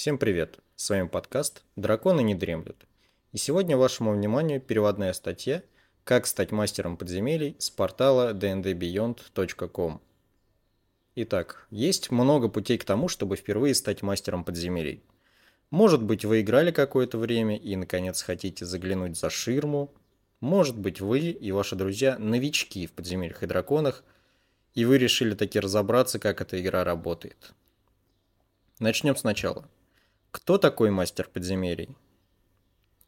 Всем 0.00 0.16
привет! 0.16 0.60
С 0.76 0.88
вами 0.88 1.08
подкаст 1.08 1.62
«Драконы 1.76 2.22
не 2.22 2.34
дремлют». 2.34 2.86
И 3.32 3.36
сегодня 3.36 3.76
вашему 3.76 4.12
вниманию 4.12 4.58
переводная 4.58 5.12
статья 5.12 5.62
«Как 6.04 6.26
стать 6.26 6.52
мастером 6.52 6.96
подземелий» 6.96 7.54
с 7.58 7.68
портала 7.68 8.32
dndbeyond.com. 8.32 10.00
Итак, 11.16 11.66
есть 11.68 12.10
много 12.10 12.48
путей 12.48 12.78
к 12.78 12.84
тому, 12.86 13.08
чтобы 13.08 13.36
впервые 13.36 13.74
стать 13.74 14.00
мастером 14.00 14.42
подземелий. 14.42 15.02
Может 15.68 16.02
быть, 16.02 16.24
вы 16.24 16.40
играли 16.40 16.70
какое-то 16.70 17.18
время 17.18 17.58
и, 17.58 17.76
наконец, 17.76 18.22
хотите 18.22 18.64
заглянуть 18.64 19.18
за 19.18 19.28
ширму. 19.28 19.92
Может 20.40 20.78
быть, 20.78 21.02
вы 21.02 21.18
и 21.28 21.52
ваши 21.52 21.76
друзья 21.76 22.18
новички 22.18 22.86
в 22.86 22.92
подземельях 22.92 23.42
и 23.42 23.46
драконах, 23.46 24.02
и 24.72 24.86
вы 24.86 24.96
решили 24.96 25.34
таки 25.34 25.60
разобраться, 25.60 26.18
как 26.18 26.40
эта 26.40 26.58
игра 26.58 26.84
работает. 26.84 27.52
Начнем 28.78 29.14
сначала. 29.14 29.68
Кто 30.30 30.58
такой 30.58 30.90
мастер 30.90 31.28
подземелий? 31.28 31.88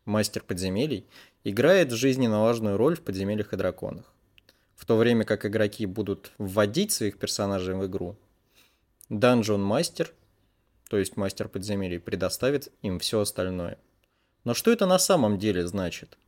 Мастер 0.04 0.42
подземелий 0.42 1.06
играет 1.44 1.92
жизненно 1.92 2.42
важную 2.42 2.76
роль 2.76 2.96
в 2.96 3.02
подземельях 3.02 3.52
и 3.52 3.56
драконах. 3.56 4.12
В 4.74 4.84
то 4.84 4.96
время 4.96 5.24
как 5.24 5.46
игроки 5.46 5.86
будут 5.86 6.32
вводить 6.38 6.90
своих 6.90 7.18
персонажей 7.18 7.76
в 7.76 7.86
игру, 7.86 8.16
Dungeon 9.08 9.58
мастер, 9.58 10.12
то 10.90 10.98
есть 10.98 11.16
мастер 11.16 11.48
подземелий, 11.48 12.00
предоставит 12.00 12.72
им 12.82 12.98
все 12.98 13.20
остальное. 13.20 13.78
Но 14.42 14.52
что 14.52 14.72
это 14.72 14.86
на 14.86 14.98
самом 14.98 15.38
деле 15.38 15.64
значит? 15.64 16.18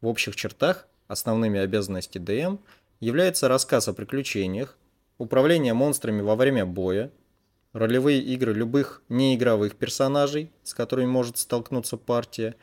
В 0.00 0.08
общих 0.08 0.34
чертах 0.34 0.88
основными 1.06 1.60
обязанностями 1.60 2.24
ДМ 2.24 2.58
является 2.98 3.46
рассказ 3.46 3.86
о 3.86 3.92
приключениях, 3.92 4.76
управление 5.18 5.72
монстрами 5.72 6.20
во 6.20 6.34
время 6.34 6.66
боя, 6.66 7.12
ролевые 7.72 8.20
игры 8.20 8.52
любых 8.52 9.02
неигровых 9.08 9.76
персонажей, 9.76 10.50
с 10.62 10.74
которыми 10.74 11.06
может 11.06 11.38
столкнуться 11.38 11.96
партия, 11.96 12.56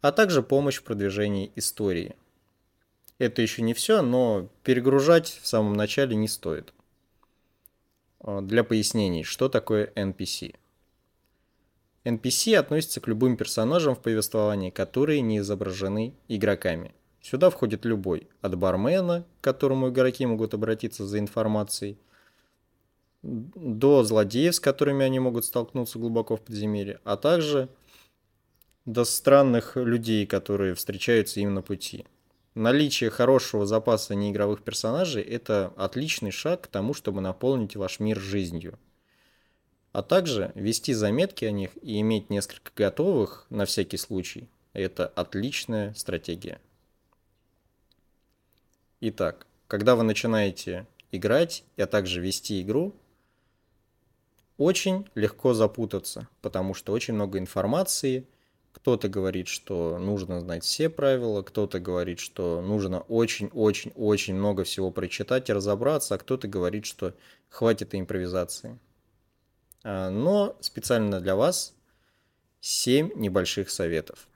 а 0.00 0.12
также 0.12 0.42
помощь 0.42 0.76
в 0.76 0.84
продвижении 0.84 1.52
истории. 1.56 2.16
Это 3.18 3.42
еще 3.42 3.62
не 3.62 3.74
все, 3.74 4.02
но 4.02 4.50
перегружать 4.62 5.40
в 5.42 5.46
самом 5.46 5.74
начале 5.74 6.14
не 6.16 6.28
стоит. 6.28 6.74
А, 8.20 8.40
для 8.40 8.62
пояснений, 8.62 9.24
что 9.24 9.48
такое 9.48 9.92
NPC? 9.94 10.54
NPC 12.04 12.54
относится 12.56 13.00
к 13.00 13.08
любым 13.08 13.36
персонажам 13.36 13.96
в 13.96 14.00
повествовании, 14.00 14.70
которые 14.70 15.22
не 15.22 15.38
изображены 15.38 16.14
игроками. 16.28 16.94
Сюда 17.20 17.50
входит 17.50 17.84
любой, 17.84 18.28
от 18.42 18.56
бармена, 18.56 19.24
к 19.40 19.44
которому 19.44 19.88
игроки 19.88 20.24
могут 20.24 20.54
обратиться 20.54 21.04
за 21.04 21.18
информацией, 21.18 21.98
до 23.26 24.04
злодеев, 24.04 24.54
с 24.54 24.60
которыми 24.60 25.04
они 25.04 25.18
могут 25.18 25.44
столкнуться 25.44 25.98
глубоко 25.98 26.36
в 26.36 26.42
подземелье, 26.42 27.00
а 27.04 27.16
также 27.16 27.68
до 28.84 29.04
странных 29.04 29.76
людей, 29.76 30.26
которые 30.26 30.74
встречаются 30.74 31.40
им 31.40 31.54
на 31.54 31.62
пути. 31.62 32.06
Наличие 32.54 33.10
хорошего 33.10 33.66
запаса 33.66 34.14
неигровых 34.14 34.62
персонажей– 34.62 35.22
это 35.24 35.74
отличный 35.76 36.30
шаг 36.30 36.62
к 36.62 36.66
тому, 36.68 36.94
чтобы 36.94 37.20
наполнить 37.20 37.76
ваш 37.76 38.00
мир 38.00 38.18
жизнью. 38.18 38.78
А 39.92 40.02
также 40.02 40.52
вести 40.54 40.94
заметки 40.94 41.44
о 41.44 41.50
них 41.50 41.70
и 41.82 42.00
иметь 42.00 42.30
несколько 42.30 42.70
готовых 42.74 43.46
на 43.50 43.66
всякий 43.66 43.96
случай– 43.96 44.48
это 44.72 45.06
отличная 45.06 45.92
стратегия. 45.94 46.60
Итак, 49.00 49.46
когда 49.66 49.96
вы 49.96 50.04
начинаете 50.04 50.86
играть, 51.12 51.64
а 51.76 51.86
также 51.86 52.20
вести 52.20 52.62
игру, 52.62 52.94
очень 54.58 55.08
легко 55.14 55.54
запутаться, 55.54 56.28
потому 56.40 56.74
что 56.74 56.92
очень 56.92 57.14
много 57.14 57.38
информации. 57.38 58.26
Кто-то 58.72 59.08
говорит, 59.08 59.48
что 59.48 59.98
нужно 59.98 60.40
знать 60.40 60.62
все 60.64 60.88
правила, 60.88 61.42
кто-то 61.42 61.80
говорит, 61.80 62.20
что 62.20 62.60
нужно 62.62 63.00
очень-очень-очень 63.00 64.34
много 64.34 64.64
всего 64.64 64.90
прочитать 64.90 65.48
и 65.48 65.52
разобраться, 65.52 66.14
а 66.14 66.18
кто-то 66.18 66.46
говорит, 66.46 66.86
что 66.86 67.14
хватит 67.48 67.94
импровизации. 67.94 68.78
А, 69.82 70.10
но 70.10 70.56
специально 70.60 71.20
для 71.20 71.36
вас 71.36 71.74
7 72.60 73.12
небольших 73.16 73.70
советов. 73.70 74.28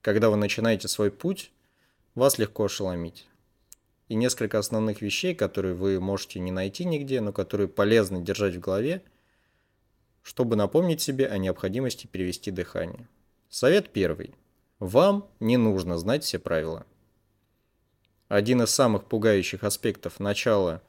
Когда 0.00 0.30
вы 0.30 0.36
начинаете 0.36 0.88
свой 0.88 1.10
путь, 1.10 1.50
вас 2.14 2.38
легко 2.38 2.64
ошеломить 2.64 3.26
и 4.08 4.14
несколько 4.14 4.58
основных 4.58 5.02
вещей, 5.02 5.34
которые 5.34 5.74
вы 5.74 6.00
можете 6.00 6.38
не 6.38 6.52
найти 6.52 6.84
нигде, 6.84 7.20
но 7.20 7.32
которые 7.32 7.68
полезно 7.68 8.20
держать 8.20 8.56
в 8.56 8.60
голове, 8.60 9.02
чтобы 10.22 10.56
напомнить 10.56 11.00
себе 11.00 11.26
о 11.26 11.38
необходимости 11.38 12.06
перевести 12.06 12.50
дыхание. 12.50 13.08
Совет 13.48 13.90
первый. 13.90 14.34
Вам 14.78 15.28
не 15.40 15.56
нужно 15.56 15.98
знать 15.98 16.24
все 16.24 16.38
правила. 16.38 16.86
Один 18.28 18.62
из 18.62 18.70
самых 18.70 19.04
пугающих 19.04 19.64
аспектов 19.64 20.20
начала 20.20 20.82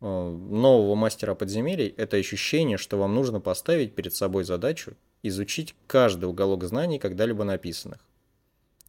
э, 0.00 0.04
нового 0.06 0.94
мастера 0.94 1.34
подземелий– 1.34 1.88
это 1.96 2.16
ощущение, 2.16 2.78
что 2.78 2.96
вам 2.96 3.14
нужно 3.14 3.40
поставить 3.40 3.94
перед 3.94 4.14
собой 4.14 4.44
задачу 4.44 4.96
изучить 5.22 5.74
каждый 5.86 6.26
уголок 6.26 6.64
знаний, 6.64 6.98
когда-либо 6.98 7.44
написанных. 7.44 8.00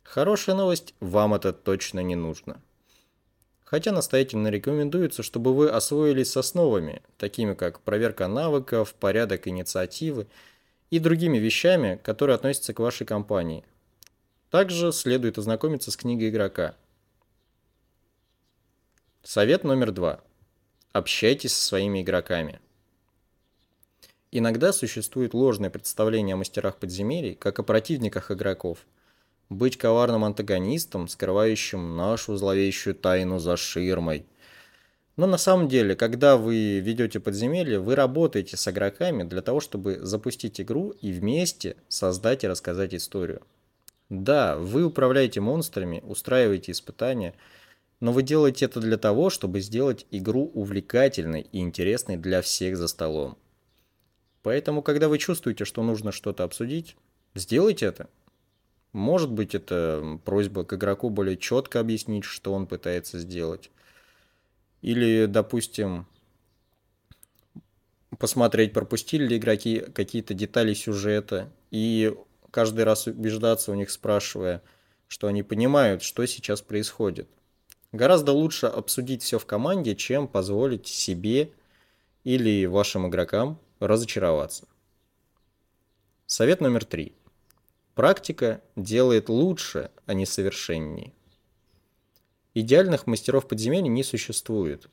Хорошая 0.03 0.55
новость– 0.55 0.93
вам 0.99 1.33
это 1.33 1.53
точно 1.53 1.99
не 2.01 2.15
нужно 2.15 2.61
хотя 3.71 3.93
настоятельно 3.93 4.49
рекомендуется, 4.49 5.23
чтобы 5.23 5.55
вы 5.55 5.69
освоились 5.69 6.29
с 6.31 6.37
основами, 6.37 7.01
такими 7.17 7.53
как 7.53 7.79
проверка 7.79 8.27
навыков, 8.27 8.93
порядок 8.93 9.47
инициативы 9.47 10.27
и 10.89 10.99
другими 10.99 11.37
вещами, 11.37 11.97
которые 12.03 12.35
относятся 12.35 12.73
к 12.73 12.79
вашей 12.79 13.07
компании. 13.07 13.63
Также 14.49 14.91
следует 14.91 15.37
ознакомиться 15.37 15.89
с 15.89 15.95
книгой 15.95 16.27
игрока. 16.27 16.75
Совет 19.23 19.63
номер 19.63 19.93
два. 19.93 20.19
Общайтесь 20.91 21.53
со 21.53 21.65
своими 21.65 22.01
игроками. 22.01 22.59
Иногда 24.31 24.73
существует 24.73 25.33
ложное 25.33 25.69
представление 25.69 26.33
о 26.33 26.37
мастерах 26.37 26.75
подземелий, 26.75 27.35
как 27.35 27.57
о 27.59 27.63
противниках 27.63 28.31
игроков– 28.31 28.79
быть 29.51 29.77
коварным 29.77 30.23
антагонистом, 30.23 31.09
скрывающим 31.09 31.97
нашу 31.97 32.37
зловещую 32.37 32.95
тайну 32.95 33.37
за 33.37 33.57
ширмой. 33.57 34.25
Но 35.17 35.27
на 35.27 35.37
самом 35.37 35.67
деле, 35.67 35.95
когда 35.95 36.37
вы 36.37 36.79
ведете 36.79 37.19
подземелье, 37.19 37.79
вы 37.79 37.95
работаете 37.95 38.55
с 38.55 38.67
игроками 38.69 39.23
для 39.23 39.41
того, 39.41 39.59
чтобы 39.59 39.99
запустить 40.01 40.61
игру 40.61 40.91
и 41.01 41.11
вместе 41.11 41.75
создать 41.89 42.45
и 42.45 42.47
рассказать 42.47 42.93
историю. 42.93 43.41
Да, 44.09 44.55
вы 44.57 44.85
управляете 44.85 45.41
монстрами, 45.41 46.01
устраиваете 46.01 46.71
испытания, 46.71 47.33
но 47.99 48.13
вы 48.13 48.23
делаете 48.23 48.65
это 48.65 48.79
для 48.79 48.97
того, 48.97 49.29
чтобы 49.29 49.59
сделать 49.59 50.05
игру 50.11 50.49
увлекательной 50.53 51.41
и 51.51 51.59
интересной 51.59 52.15
для 52.15 52.41
всех 52.41 52.77
за 52.77 52.87
столом. 52.87 53.37
Поэтому, 54.43 54.81
когда 54.81 55.09
вы 55.09 55.17
чувствуете, 55.17 55.65
что 55.65 55.83
нужно 55.83 56.13
что-то 56.13 56.45
обсудить, 56.45 56.95
сделайте 57.35 57.85
это. 57.85 58.07
Может 58.93 59.31
быть, 59.31 59.55
это 59.55 60.19
просьба 60.25 60.65
к 60.65 60.73
игроку 60.73 61.09
более 61.09 61.37
четко 61.37 61.79
объяснить, 61.79 62.25
что 62.25 62.53
он 62.53 62.67
пытается 62.67 63.19
сделать. 63.19 63.71
Или, 64.81 65.25
допустим, 65.27 66.07
посмотреть, 68.17 68.73
пропустили 68.73 69.25
ли 69.25 69.37
игроки 69.37 69.79
какие-то 69.79 70.33
детали 70.33 70.73
сюжета, 70.73 71.51
и 71.69 72.13
каждый 72.51 72.83
раз 72.83 73.07
убеждаться 73.07 73.71
у 73.71 73.75
них, 73.75 73.91
спрашивая, 73.91 74.61
что 75.07 75.27
они 75.27 75.43
понимают, 75.43 76.03
что 76.03 76.25
сейчас 76.25 76.61
происходит. 76.61 77.29
Гораздо 77.91 78.31
лучше 78.31 78.67
обсудить 78.67 79.23
все 79.23 79.39
в 79.39 79.45
команде, 79.45 79.95
чем 79.95 80.27
позволить 80.27 80.87
себе 80.87 81.51
или 82.23 82.65
вашим 82.65 83.07
игрокам 83.07 83.59
разочароваться. 83.79 84.67
Совет 86.25 86.61
номер 86.61 86.85
три. 86.85 87.13
Практика 87.95 88.61
делает 88.75 89.29
лучше, 89.29 89.91
а 90.05 90.13
не 90.13 90.25
совершеннее. 90.25 91.13
Идеальных 92.53 93.07
мастеров 93.07 93.47
подземелья 93.47 93.89
не 93.89 94.03
существует. 94.03 94.89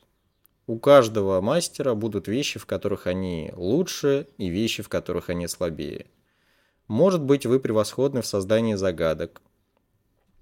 У 0.67 0.77
каждого 0.79 1.41
мастера 1.41 1.93
будут 1.95 2.27
вещи, 2.27 2.59
в 2.59 2.65
которых 2.65 3.07
они 3.07 3.51
лучше, 3.55 4.27
и 4.37 4.49
вещи, 4.49 4.83
в 4.83 4.89
которых 4.89 5.29
они 5.29 5.47
слабее. 5.47 6.07
Может 6.87 7.21
быть, 7.21 7.45
вы 7.45 7.59
превосходны 7.59 8.21
в 8.21 8.27
создании 8.27 8.75
загадок, 8.75 9.41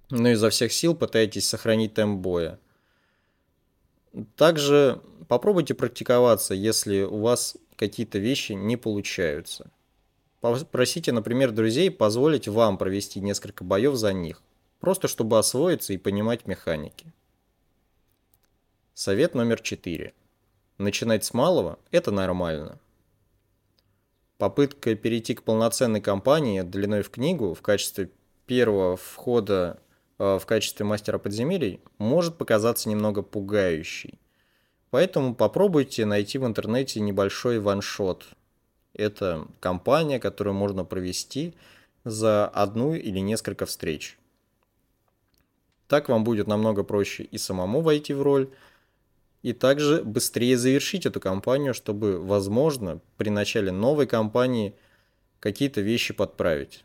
но 0.10 0.30
изо 0.30 0.50
всех 0.50 0.72
сил 0.74 0.96
пытаетесь 0.96 1.48
сохранить 1.48 1.94
темп 1.94 2.20
боя. 2.22 2.60
Также 4.36 5.02
попробуйте 5.28 5.74
практиковаться, 5.74 6.54
если 6.54 7.02
у 7.02 7.20
вас 7.20 7.58
какие-то 7.76 8.18
вещи 8.18 8.54
не 8.54 8.78
получаются. 8.78 9.72
Попросите, 10.42 11.12
например, 11.12 11.52
друзей 11.52 11.90
позволить 11.90 12.48
вам 12.48 12.78
провести 12.78 13.20
несколько 13.20 13.64
боев 13.64 13.96
за 13.96 14.14
них, 14.14 14.44
просто 14.80 15.08
чтобы 15.08 15.40
освоиться 15.40 15.94
и 15.94 15.98
понимать 15.98 16.46
механики. 16.46 17.12
Совет 18.94 19.34
номер 19.34 19.60
4. 19.60 20.14
Начинать 20.78 21.26
с 21.26 21.34
малого– 21.34 21.80
это 21.92 22.12
нормально. 22.12 22.80
Попытка 24.38 24.96
перейти 24.96 25.34
к 25.34 25.42
полноценной 25.42 26.02
компании 26.02 26.62
длиной 26.62 27.02
в 27.02 27.10
книгу 27.10 27.56
в 27.56 27.62
качестве 27.64 28.12
первого 28.46 28.96
входа 28.96 29.80
э, 30.20 30.38
в 30.40 30.46
качестве 30.46 30.86
мастера 30.86 31.18
подземелий 31.18 31.82
может 31.98 32.38
показаться 32.38 32.90
немного 32.90 33.24
пугающей. 33.24 34.20
Поэтому 34.92 35.34
попробуйте 35.34 36.06
найти 36.06 36.38
в 36.38 36.46
интернете 36.46 37.00
небольшой 37.00 37.60
ваншот. 37.60 38.26
Это 38.98 39.48
компания, 39.60 40.20
которую 40.20 40.56
можно 40.56 40.84
провести 40.84 41.54
за 42.04 42.48
одну 42.48 42.96
или 42.96 43.20
несколько 43.20 43.66
встреч. 43.68 44.18
Так 45.88 46.10
вам 46.10 46.24
будет 46.24 46.48
намного 46.48 46.84
проще 46.84 47.24
и 47.24 47.38
самому 47.38 47.82
войти 47.82 48.14
в 48.14 48.24
роль, 48.24 48.50
и 49.44 49.54
также 49.54 50.04
быстрее 50.04 50.58
завершить 50.58 51.06
эту 51.06 51.20
кампанию, 51.20 51.76
чтобы, 51.76 52.20
возможно, 52.20 53.00
при 53.18 53.30
начале 53.30 53.72
новой 53.72 54.08
кампании 54.08 54.74
какие-то 55.40 55.82
вещи 55.82 56.14
подправить. 56.14 56.84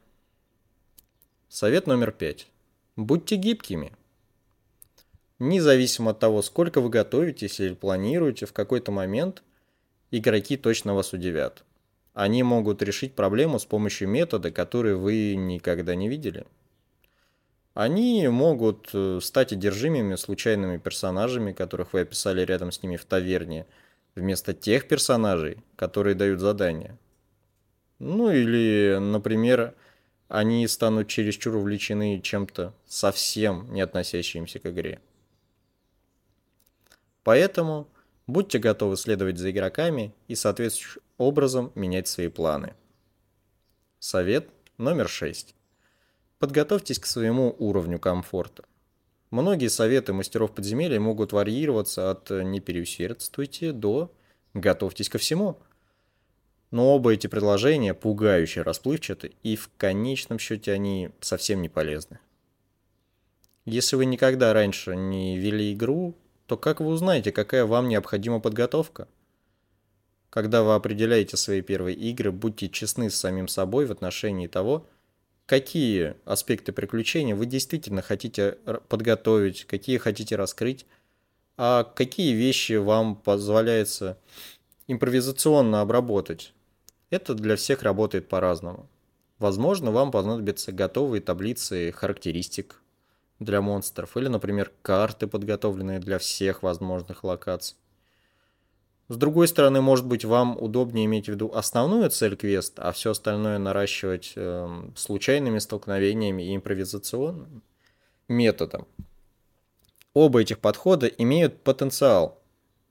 Совет 1.48 1.86
номер 1.86 2.12
пять. 2.12 2.48
Будьте 2.94 3.36
гибкими. 3.36 3.92
Независимо 5.38 6.10
от 6.10 6.18
того, 6.18 6.42
сколько 6.42 6.82
вы 6.82 6.90
готовитесь 6.90 7.58
или 7.58 7.74
планируете, 7.74 8.44
в 8.44 8.52
какой-то 8.52 8.92
момент 8.92 9.42
игроки 10.10 10.58
точно 10.58 10.94
вас 10.94 11.14
удивят. 11.14 11.64
Они 12.14 12.42
могут 12.42 12.82
решить 12.82 13.14
проблему 13.14 13.58
с 13.58 13.64
помощью 13.64 14.08
метода, 14.08 14.50
который 14.50 14.94
вы 14.94 15.34
никогда 15.34 15.94
не 15.94 16.08
видели. 16.08 16.46
Они 17.74 18.28
могут 18.28 18.90
э, 18.92 19.18
стать 19.22 19.52
одержимыми 19.54 20.16
случайными 20.16 20.76
персонажами, 20.76 21.52
которых 21.52 21.94
вы 21.94 22.00
описали 22.00 22.42
рядом 22.42 22.70
с 22.70 22.82
ними 22.82 22.96
в 22.96 23.06
таверне, 23.06 23.66
вместо 24.14 24.52
тех 24.52 24.88
персонажей, 24.88 25.56
которые 25.76 26.14
дают 26.14 26.40
задания. 26.40 26.98
Ну 27.98 28.30
или, 28.30 28.98
например, 29.00 29.74
они 30.28 30.66
станут 30.68 31.08
чересчур 31.08 31.56
увлечены 31.56 32.20
чем-то 32.20 32.74
совсем 32.86 33.72
не 33.72 33.80
относящимся 33.80 34.58
к 34.58 34.66
игре. 34.66 35.00
Поэтому 37.24 37.88
будьте 38.26 38.58
готовы 38.58 38.98
следовать 38.98 39.38
за 39.38 39.50
игроками 39.50 40.12
и 40.28 40.34
соответствующим 40.34 41.00
образом 41.22 41.72
менять 41.74 42.08
свои 42.08 42.28
планы. 42.28 42.74
Совет 43.98 44.48
номер 44.78 45.08
6. 45.08 45.54
Подготовьтесь 46.38 46.98
к 46.98 47.06
своему 47.06 47.54
уровню 47.58 47.98
комфорта. 47.98 48.64
Многие 49.30 49.69
советы 49.69 50.12
мастеров 50.12 50.52
подземелья 50.52 51.00
могут 51.00 51.32
варьироваться 51.32 52.10
от 52.10 52.28
«не 52.30 52.60
переусердствуйте» 52.60 53.72
до 53.72 54.12
«готовьтесь 54.52 55.08
ко 55.08 55.19
всему». 55.19 55.58
Но 56.70 56.94
оба 56.94 57.12
эти 57.12 57.26
предложения 57.28 57.94
пугающе 57.94 58.62
расплывчаты, 58.62 59.32
и 59.42 59.56
в 59.56 59.70
конечном 59.76 60.38
счете 60.38 60.72
они 60.72 61.10
совсем 61.20 61.62
не 61.62 61.69
полезны. 61.69 62.19
Если 63.64 63.94
вы 63.94 64.06
никогда 64.06 64.52
раньше 64.52 64.96
не 64.96 65.38
вели 65.38 65.72
игру, 65.72 66.16
то 66.46 66.56
как 66.56 66.80
вы 66.80 66.88
узнаете, 66.88 67.30
какая 67.30 67.64
вам 67.64 67.88
необходима 67.88 68.40
подготовка? 68.40 69.06
Когда 70.32 70.62
вы 70.62 70.75
определяете 70.75 71.37
свои 71.37 71.61
первые 71.61 71.94
игры, 71.94 72.32
будьте 72.32 72.70
честны 72.70 73.11
с 73.11 73.17
самим 73.17 73.49
собой 73.49 73.84
в 73.84 73.93
отношении 73.93 74.46
того, 74.46 74.87
какие 75.44 76.14
аспекты 76.25 76.73
приключения 76.73 77.37
вы 77.37 77.44
действительно 77.44 78.00
хотите 78.00 78.52
подготовить, 78.88 79.67
какие 79.67 79.99
хотите 79.99 80.37
раскрыть, 80.37 80.87
а 81.58 81.84
какие 81.84 82.32
вещи 82.32 82.73
вам 82.73 83.14
позволяется 83.14 84.19
импровизационно 84.87 85.82
обработать. 85.82 86.55
Это 87.11 87.34
для 87.34 87.56
всех 87.56 87.82
работает 87.82 88.31
по-разному. 88.31 88.88
Возможно, 89.38 89.90
вам 89.90 90.11
понадобятся 90.11 90.73
готовые 90.73 91.20
таблицы 91.20 91.93
характеристик 91.93 92.81
для 93.38 93.61
монстров, 93.61 94.17
или, 94.17 94.29
например, 94.29 94.73
карты, 94.81 95.26
подготовленные 95.26 96.00
для 96.00 96.19
всех 96.19 96.62
возможных 96.62 97.23
локаций. 97.23 97.76
С 99.08 99.16
другой 99.16 99.49
стороны, 99.49 99.81
может 99.81 100.06
быть, 100.06 100.25
вам 100.25 100.56
удобнее 100.56 101.06
иметь 101.06 101.26
в 101.26 101.28
виду 101.28 101.50
основную 101.52 102.08
цель 102.10 102.37
квеста, 102.37 102.88
а 102.88 102.93
все 102.93 103.10
остальное 103.10 103.58
наращивать 103.58 104.32
э, 104.37 104.90
случайными 104.96 105.58
столкновениями 105.58 106.43
и 106.43 106.56
импровизационным 106.56 107.62
методом. 108.28 108.87
Оба 110.14 110.40
этих 110.40 110.60
подхода 110.60 111.06
имеют 111.06 111.62
потенциал 111.62 112.40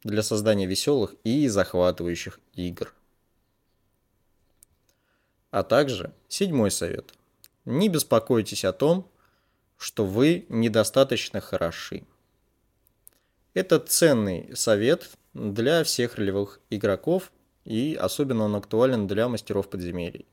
для 0.04 0.24
создания 0.24 0.66
веселых 0.66 1.16
и 1.24 1.48
захватывающих 1.48 2.40
игр. 2.54 2.94
А 5.52 5.64
также 5.64 6.14
седьмой 6.28 6.72
совет. 6.72 7.14
Не 7.66 7.90
беспокойтесь 7.90 8.66
о 8.66 8.74
том, 8.74 9.10
что 9.78 10.06
вы 10.06 10.46
недостаточно 10.50 11.42
хороши. 11.42 12.04
Это 13.54 13.80
ценный 13.80 14.56
совет 14.56 15.10
для 15.33 15.83
всех 15.83 16.16
ролевых 16.16 16.60
игроков, 16.69 17.31
и 17.63 17.98
особенно 18.00 18.45
он 18.45 18.56
актуален 18.56 19.07
для 19.07 19.28
мастеров 19.28 19.69
подземелий. 19.69 20.25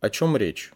О 0.00 0.10
чем 0.10 0.36
речь? 0.36 0.72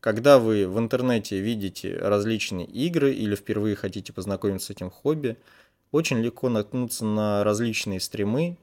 Когда 0.00 0.38
вы 0.38 0.66
в 0.66 0.78
интернете 0.78 1.40
видите 1.40 1.96
различные 1.96 2.66
игры 2.66 3.12
или 3.12 3.34
впервые 3.34 3.76
хотите 3.76 4.12
познакомиться 4.12 4.68
с 4.68 4.70
этим 4.70 4.90
хобби, 4.90 5.36
очень 5.90 6.18
легко 6.20 6.48
наткнуться 6.48 7.04
на 7.04 7.44
различные 7.44 8.00
стримы, 8.00 8.56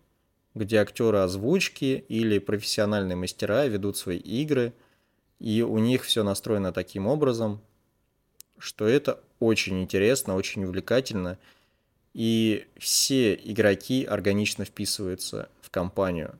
где 0.56 0.78
актеры 0.78 1.20
озвучки 1.20 2.04
или 2.10 2.40
профессиональные 2.40 3.16
мастера 3.16 3.66
ведут 3.68 3.98
свои 3.98 4.18
игры, 4.18 4.74
и 5.40 5.62
у 5.62 5.78
них 5.78 6.04
все 6.04 6.24
настроено 6.24 6.74
таким 6.74 7.08
образом, 7.08 7.62
что 8.58 8.88
это 8.88 9.22
очень 9.40 9.82
интересно, 9.82 10.36
очень 10.36 10.64
увлекательно– 10.66 11.38
и 12.14 12.68
все 12.78 13.34
игроки 13.36 14.06
органично 14.06 14.66
вписываются 14.66 15.50
в 15.62 15.70
компанию. 15.70 16.40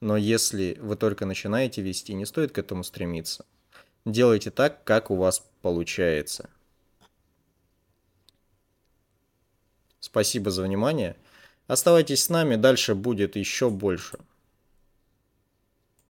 Но 0.00 0.16
если 0.16 0.78
вы 0.80 0.96
только 0.96 1.26
начинаете 1.26 1.82
вести, 1.82 2.14
не 2.14 2.26
стоит 2.26 2.52
к 2.52 2.58
этому 2.58 2.84
стремиться. 2.84 3.44
Делайте 4.04 4.50
так, 4.50 4.82
как 4.84 5.10
у 5.10 5.16
вас 5.16 5.44
получается. 5.60 6.48
Спасибо 10.00 10.50
за 10.50 10.62
внимание. 10.62 11.16
Оставайтесь 11.66 12.24
с 12.24 12.28
нами, 12.30 12.56
дальше 12.56 12.94
будет 12.94 13.36
еще 13.36 13.68
больше. 13.68 14.18